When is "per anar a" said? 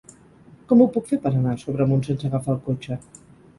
1.27-1.61